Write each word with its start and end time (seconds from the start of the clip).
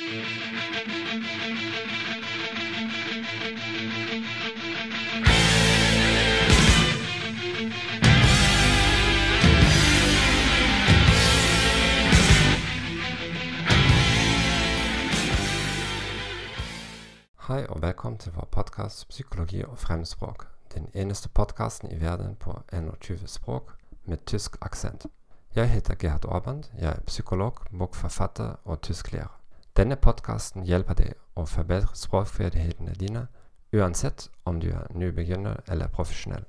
Hei 0.00 0.08
og 17.68 17.82
velkommen 17.82 18.18
til 18.18 18.32
vår 18.32 18.48
podkast 18.50 19.08
'Psykologi 19.08 19.64
og 19.64 19.78
fremmedspråk'. 19.78 20.46
Den 20.74 20.90
eneste 20.94 21.28
podkasten 21.28 21.90
i 21.90 22.00
verden 22.00 22.36
på 22.36 22.62
21 22.72 23.26
språk 23.26 23.72
med 24.04 24.16
tysk 24.26 24.56
aksent. 24.60 25.06
Jeg 25.54 25.70
heter 25.70 25.94
Gerhard 25.94 26.24
Orband, 26.24 26.64
jeg 26.78 26.88
er 26.88 27.00
psykolog, 27.06 27.54
bokforfatter 27.78 28.54
og 28.64 28.80
tysklærer. 28.82 29.39
Denne 29.76 29.96
podkasten 29.96 30.64
hjelper 30.66 30.94
deg 30.98 31.12
å 31.38 31.46
forbedre 31.46 31.94
språkferdighetene 31.94 32.94
dine, 32.98 33.26
uansett 33.72 34.28
om 34.44 34.58
du 34.60 34.70
er 34.70 34.90
nybegynner 34.94 35.62
eller 35.70 35.88
profesjonell. 35.88 36.44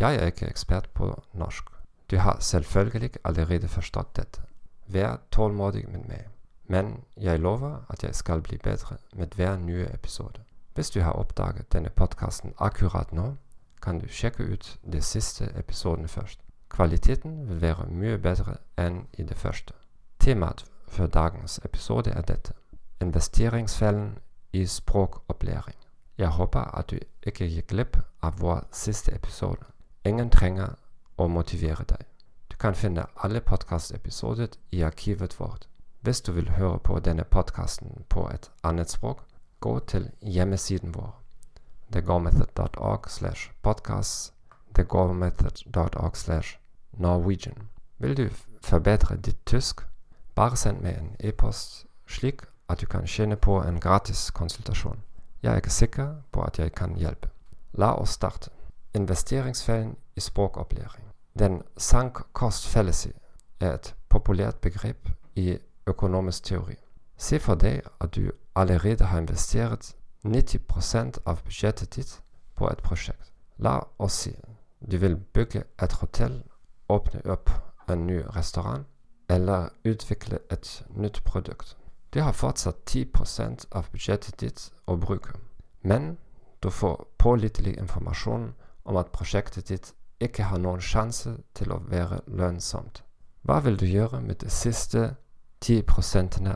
Jeg 0.00 0.16
er 0.16 0.26
ikke 0.26 0.48
ekspert 0.50 0.90
på 0.94 1.12
norsk. 1.32 1.70
Du 2.10 2.18
har 2.18 2.40
selvfølgelig 2.40 3.10
allerede 3.24 3.68
forstått 3.68 4.16
dette. 4.16 4.42
Vær 4.86 5.20
tålmodig 5.30 5.88
med 5.88 6.08
meg. 6.08 6.26
Men 6.68 7.04
jeg 7.16 7.40
lover 7.40 7.86
at 7.88 8.02
jeg 8.02 8.14
skal 8.14 8.42
bli 8.42 8.58
bedre 8.58 8.96
med 9.12 9.34
hver 9.34 9.56
nye 9.56 9.88
episode. 9.94 10.42
Hvis 10.74 10.90
du 10.90 11.00
har 11.00 11.12
oppdaget 11.12 11.72
denne 11.72 11.90
podkasten 11.90 12.52
akkurat 12.58 13.12
nå, 13.12 13.36
kan 13.82 14.00
du 14.00 14.08
sjekke 14.08 14.44
ut 14.44 14.78
de 14.92 15.02
siste 15.02 15.48
episodene 15.56 16.08
først. 16.08 16.40
Kvaliteten 16.68 17.48
vil 17.48 17.60
være 17.60 17.86
mye 17.86 18.18
bedre 18.18 18.56
enn 18.78 19.06
i 19.18 19.22
det 19.22 19.36
første. 19.36 19.74
Temaet 20.18 20.64
for 20.88 21.06
dagens 21.06 21.60
episode 21.64 22.10
er 22.10 22.22
dette 22.22 22.52
investeringsfellen 23.00 24.18
i 24.52 24.66
språkopplæring. 24.66 25.76
Jeg 26.18 26.28
håper 26.28 26.60
at 26.60 26.90
du 26.90 26.98
ikke 27.26 27.48
gikk 27.48 27.66
glipp 27.66 27.96
av 28.22 28.40
vår 28.40 28.64
siste 28.72 29.14
episode. 29.14 29.64
Ingen 30.04 30.30
trenger 30.30 30.76
å 31.18 31.26
motivere 31.28 31.84
deg. 31.84 32.06
Du 32.48 32.56
kan 32.56 32.74
finne 32.74 33.06
alle 33.16 33.40
podkastepisoder 33.40 34.48
i 34.72 34.82
arkivet 34.82 35.40
vårt. 35.40 35.68
Hvis 36.00 36.20
du 36.20 36.32
vil 36.32 36.50
høre 36.50 36.78
på 36.78 36.98
denne 36.98 37.24
podkasten 37.24 38.04
på 38.08 38.28
et 38.30 38.50
annet 38.62 38.90
språk, 38.90 39.24
gå 39.60 39.78
til 39.78 40.10
hjemmesiden 40.20 40.94
vår 40.94 41.12
thegomethod.org 41.92 43.10
slash 43.10 43.50
podcasts 43.62 44.32
thegomethod.org 44.74 46.16
slash 46.16 46.58
norwegian. 46.92 47.68
Vil 47.98 48.16
du 48.16 48.28
forbedre 48.62 49.16
ditt 49.16 49.46
tysk, 49.46 49.80
bare 50.36 50.56
send 50.56 50.80
meg 50.80 50.98
en 50.98 51.16
e-post 51.20 51.86
slik 52.06 52.42
at 52.68 52.80
du 52.80 52.86
kan 52.86 53.06
tjene 53.06 53.36
på 53.36 53.62
en 53.62 53.80
gratis 53.80 54.30
konsultasjon. 54.30 55.02
Jeg 55.42 55.52
er 55.52 55.56
ikke 55.56 55.70
sikker 55.70 56.14
på 56.32 56.42
at 56.42 56.58
jeg 56.58 56.72
kan 56.74 56.96
hjelpe. 56.96 57.28
La 57.72 57.94
oss 57.94 58.10
starte. 58.10 58.50
Investeringsfellen 58.94 59.96
i 60.16 60.20
språkopplæring. 60.20 61.04
Den 61.38 61.62
sank 61.76 62.18
cost 62.32 62.66
fallacy 62.66 63.08
er 63.60 63.74
et 63.74 63.94
populært 64.08 64.56
begrep 64.56 65.08
i 65.34 65.58
økonomisk 65.86 66.44
teori. 66.44 66.74
Se 67.16 67.38
for 67.38 67.54
deg 67.54 67.82
at 68.00 68.14
du 68.16 68.30
allerede 68.54 69.04
har 69.04 69.18
investert 69.18 69.94
90 70.24 71.20
av 71.26 71.42
budsjettet 71.44 71.96
ditt 71.96 72.22
på 72.54 72.68
et 72.68 72.82
prosjekt. 72.82 73.32
La 73.58 73.80
oss 73.98 74.12
si 74.12 74.34
du 74.90 74.96
vil 74.96 75.16
bygge 75.16 75.62
et 75.82 75.92
hotell, 75.92 76.42
åpne 76.88 77.20
opp 77.24 77.50
en 77.88 78.06
ny 78.06 78.20
restaurant 78.36 78.84
eller 79.28 79.68
utvikle 79.84 80.38
et 80.50 80.84
nytt 80.94 81.24
produkt. 81.24 81.76
Du 82.14 82.20
har 82.20 82.32
fortsatt 82.32 82.86
10 82.86 83.66
av 83.72 83.90
budsjettet 83.92 84.40
ditt 84.40 84.70
å 84.86 84.96
bruke, 84.96 85.34
men 85.82 86.16
du 86.62 86.70
får 86.70 87.04
pålitelig 87.18 87.76
informasjon 87.78 88.54
om 88.84 88.96
at 88.96 89.12
prosjektet 89.12 89.68
ditt 89.68 89.92
ikke 90.20 90.46
har 90.48 90.58
noen 90.58 90.80
sjanse 90.80 91.36
til 91.54 91.72
å 91.72 91.82
være 91.90 92.20
lønnsomt. 92.26 93.02
Hva 93.42 93.60
vil 93.60 93.76
du 93.76 93.86
gjøre 93.86 94.20
med 94.20 94.40
de 94.40 94.50
siste 94.50 95.16
10 95.60 95.82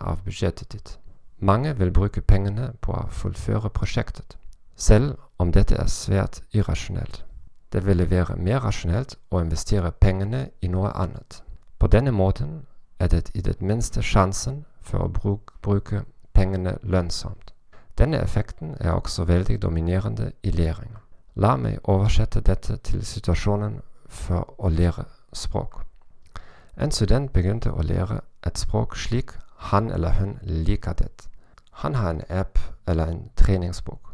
av 0.00 0.24
budsjettet 0.24 0.72
ditt? 0.72 0.98
Mange 1.38 1.74
vil 1.78 1.90
bruke 1.90 2.20
pengene 2.20 2.72
på 2.80 2.92
å 2.92 3.08
fullføre 3.10 3.70
prosjektet, 3.70 4.36
selv 4.76 5.16
om 5.38 5.52
dette 5.52 5.76
er 5.76 5.88
svært 5.88 6.42
irrasjonelt. 6.52 7.24
Det 7.72 7.86
ville 7.86 8.10
være 8.10 8.36
mer 8.36 8.60
rasjonelt 8.60 9.16
å 9.30 9.40
investere 9.40 9.92
pengene 9.92 10.50
i 10.60 10.68
noe 10.68 10.90
annet. 10.92 11.42
På 11.80 11.86
denne 11.86 12.10
måten 12.10 12.66
er 12.98 13.06
det 13.08 13.30
i 13.34 13.40
det 13.40 13.60
minste 13.60 14.02
sjansen 14.02 14.64
for 14.80 14.98
å 14.98 15.08
bruke, 15.08 15.54
bruke 15.62 16.02
pengene 16.32 16.74
lønnsomt. 16.82 17.54
Denne 17.98 18.18
effekten 18.20 18.74
er 18.80 18.92
også 18.92 19.24
veldig 19.24 19.62
dominerende 19.62 20.32
i 20.42 20.50
læring. 20.50 20.96
La 21.34 21.56
meg 21.56 21.78
oversette 21.84 22.40
dette 22.40 22.76
til 22.76 23.04
situasjonen 23.04 23.78
for 24.08 24.54
å 24.58 24.68
lære 24.68 25.04
språk. 25.32 25.80
En 26.76 26.92
student 26.92 27.32
begynte 27.32 27.72
å 27.72 27.82
lære 27.82 28.20
et 28.46 28.58
språk 28.58 28.96
slik 28.96 29.32
han 29.70 29.90
eller 29.90 30.20
hun 30.20 30.38
liker 30.42 30.92
det. 30.92 31.28
Han 31.70 31.94
har 31.94 32.10
en 32.10 32.22
app 32.28 32.58
eller 32.86 33.06
en 33.06 33.30
treningsbok. 33.36 34.12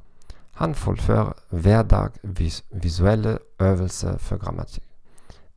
Han 0.54 0.74
fullfører 0.74 1.32
hver 1.50 1.82
dag 1.82 2.10
vis 2.22 2.64
visuelle 2.70 3.38
øvelser 3.58 4.18
for 4.18 4.36
grammatikk. 4.36 4.86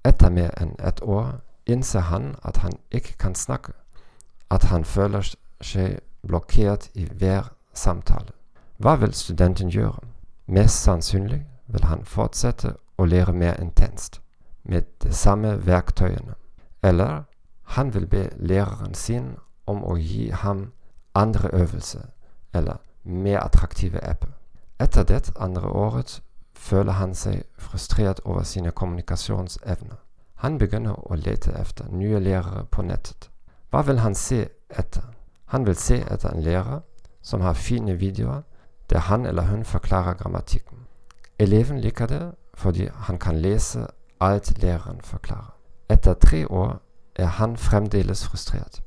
Etter 0.04 0.30
mer 0.30 0.50
enn 0.62 0.74
ett 0.80 1.02
år 1.02 1.40
innser 1.70 2.00
han 2.00 2.36
at 2.44 2.58
han 2.58 2.72
ikke 2.92 3.18
kan 3.18 3.36
snakke, 3.36 3.74
at 4.50 4.64
han 4.64 4.86
føler 4.86 5.36
seg 5.62 6.00
blokkert 6.28 6.90
i 6.94 7.06
hver 7.06 7.54
samtale. 7.74 8.34
Hva 8.78 8.96
vil 8.96 9.14
studenten 9.14 9.70
gjøre? 9.70 10.08
Mest 10.48 10.84
sannsynlig 10.84 11.44
vil 11.68 11.86
han 11.86 12.06
fortsette 12.06 12.74
å 12.98 13.06
lære 13.06 13.34
mer 13.34 13.60
intenst, 13.62 14.22
med 14.64 14.88
de 15.04 15.14
samme 15.14 15.58
verktøyene. 15.66 16.36
Eller 16.84 17.24
han 17.76 17.94
vil 17.94 18.08
be 18.08 18.30
læreren 18.38 18.94
sin 18.94 19.36
om 19.66 19.84
å 19.84 19.98
gi 19.98 20.30
ham 20.32 20.72
andre 21.16 21.50
øvelser 21.54 22.10
eller 22.54 22.82
mer 23.04 23.40
attraktive 23.40 24.02
apper. 24.04 24.32
Etter 24.80 25.04
det 25.04 25.32
andre 25.36 25.70
året 25.70 26.22
føler 26.54 26.92
han 26.92 27.16
seg 27.16 27.44
frustrert 27.58 28.20
over 28.26 28.44
sine 28.44 28.72
kommunikasjonsevner. 28.72 29.98
Han 30.40 30.58
begynner 30.58 30.96
å 31.12 31.16
lete 31.20 31.52
etter 31.60 31.90
nye 31.92 32.20
lærere 32.20 32.64
på 32.72 32.82
nettet. 32.88 33.30
Hva 33.70 33.82
vil 33.84 34.00
han 34.00 34.16
se 34.16 34.46
etter? 34.70 35.04
Han 35.52 35.66
vil 35.68 35.76
se 35.76 35.98
etter 36.00 36.32
en 36.32 36.44
lærer 36.44 36.80
som 37.22 37.42
har 37.42 37.54
fine 37.54 37.98
videoer 38.00 38.42
der 38.90 39.00
han 39.10 39.26
eller 39.26 39.50
hun 39.52 39.66
forklarer 39.66 40.14
grammatikken. 40.14 40.86
Eleven 41.40 41.80
liker 41.80 42.08
det 42.08 42.32
fordi 42.54 42.88
han 42.94 43.20
kan 43.20 43.36
lese 43.36 43.88
alt 44.20 44.62
læreren 44.64 45.02
forklarer. 45.02 45.56
Etter 45.90 46.14
tre 46.14 46.48
år 46.48 46.82
er 47.16 47.26
han 47.26 47.58
fremdeles 47.58 48.28
frustrert. 48.28 48.82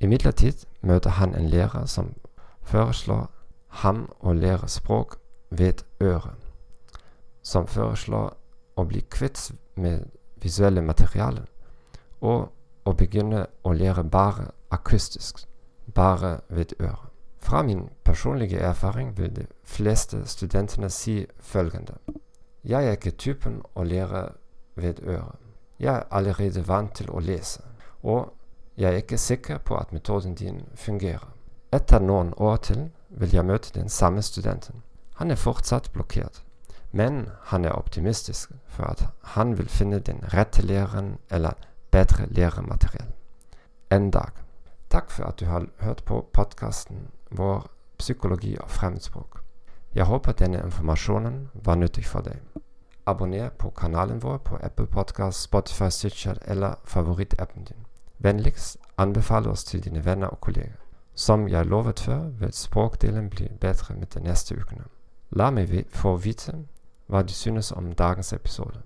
Imidlertid 0.00 0.66
møter 0.82 1.10
han 1.10 1.34
en 1.34 1.48
lærer 1.48 1.86
som 1.86 2.14
foreslår 2.62 3.30
ham 3.68 4.08
å 4.20 4.32
lære 4.32 4.68
språk 4.68 5.16
ved 5.50 5.84
øret, 6.00 6.36
som 7.42 7.66
foreslår 7.66 8.34
å 8.76 8.84
bli 8.84 9.00
kvitt 9.10 9.52
med 9.76 10.04
visuelle 10.42 10.82
materialer, 10.82 11.46
og 12.20 12.50
å 12.84 12.92
begynne 12.98 13.46
å 13.62 13.72
lære 13.72 14.04
bare 14.04 14.50
akustisk, 14.70 15.46
bare 15.94 16.40
ved 16.48 16.74
øret. 16.80 17.08
Fra 17.42 17.62
min 17.62 17.88
personlige 18.04 18.58
erfaring 18.58 19.16
vil 19.18 19.36
de 19.36 19.46
fleste 19.64 20.26
studentene 20.26 20.90
si 20.90 21.26
følgende 21.38 21.94
Jeg 22.64 22.86
er 22.86 22.92
ikke 22.92 23.10
typen 23.10 23.62
å 23.74 23.82
lære 23.82 24.28
ved 24.74 25.00
øret. 25.02 25.38
Jeg 25.78 25.94
er 25.94 26.06
allerede 26.10 26.68
vant 26.68 26.94
til 26.94 27.10
å 27.10 27.18
lese, 27.18 27.62
og 28.02 28.32
jeg 28.76 28.92
er 28.92 28.96
ikke 29.02 29.18
sikker 29.18 29.58
på 29.58 29.76
at 29.76 29.92
metoden 29.92 30.34
din 30.34 30.62
fungerer. 30.74 31.32
Etter 31.72 31.98
noen 31.98 32.34
år 32.36 32.56
til 32.56 32.90
vil 33.08 33.34
jeg 33.34 33.44
møte 33.44 33.74
den 33.74 33.88
samme 33.88 34.22
studenten. 34.22 34.82
Han 35.14 35.30
er 35.30 35.36
fortsatt 35.36 35.92
blokkert, 35.92 36.42
men 36.92 37.28
han 37.42 37.64
er 37.64 37.72
optimistisk 37.72 38.50
for 38.66 38.84
at 38.84 39.06
han 39.22 39.58
vil 39.58 39.68
finne 39.68 39.98
den 39.98 40.20
rette 40.34 40.62
læreren 40.62 41.18
eller 41.30 41.52
bedre 41.90 42.26
læremateriell. 42.26 43.12
En 43.90 44.10
dag. 44.10 44.30
Takk 44.90 45.10
for 45.10 45.24
at 45.24 45.40
du 45.40 45.44
har 45.44 45.66
hørt 45.80 46.04
på 46.04 46.28
podkasten 46.32 47.08
vår 47.30 47.66
Psykologi 47.98 48.56
og 48.60 48.70
fremmedspråk. 48.70 49.38
Jeg 49.94 50.04
håper 50.04 50.32
denne 50.32 50.62
informasjonen 50.64 51.50
var 51.54 51.74
nyttig 51.74 52.06
for 52.06 52.20
deg. 52.20 52.40
Abonner 53.06 53.48
på 53.48 53.70
kanalen 53.70 54.22
vår 54.22 54.38
på 54.38 54.58
Apple 54.62 54.86
Podcast, 54.86 55.42
Spotify, 55.42 55.88
Stitcher 55.90 56.34
eller 56.44 56.74
favorittappen 56.84 57.64
din. 57.64 57.86
Vennligst 58.18 58.76
anbefale 58.98 59.50
oss 59.50 59.64
til 59.64 59.84
dine 59.84 60.04
venner 60.04 60.26
og 60.26 60.40
kolleger. 60.40 60.78
Som 61.14 61.48
jeg 61.48 61.66
lovet 61.66 62.00
før, 62.00 62.18
vil 62.18 62.52
språkdelen 62.52 63.30
bli 63.30 63.48
bedre 63.60 63.94
med 63.94 64.06
de 64.06 64.20
neste 64.20 64.56
ukene. 64.56 64.84
La 65.30 65.50
meg 65.50 65.86
få 65.88 66.16
vite 66.16 66.52
hva 67.12 67.22
du 67.22 67.32
synes 67.32 67.72
om 67.72 67.92
dagens 67.92 68.32
episode. 68.32 68.80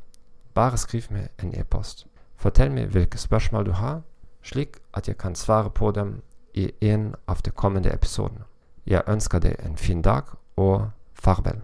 Bare 0.54 0.76
skriv 0.76 1.02
meg 1.10 1.28
en 1.38 1.54
e-post. 1.54 2.06
Fortell 2.36 2.72
meg 2.72 2.90
hvilke 2.90 3.18
spørsmål 3.18 3.66
du 3.66 3.72
har, 3.72 4.00
slik 4.42 4.76
at 4.94 5.08
jeg 5.08 5.18
kan 5.18 5.34
svare 5.34 5.70
på 5.70 5.90
dem 5.90 6.22
i 6.54 6.70
en 6.80 7.14
av 7.28 7.36
de 7.44 7.50
kommende 7.50 7.94
episodene. 7.94 8.42
Jeg 8.86 9.02
ønsker 9.06 9.38
deg 9.38 9.54
en 9.62 9.76
fin 9.76 10.02
dag, 10.02 10.22
og 10.56 10.90
farvel. 11.14 11.60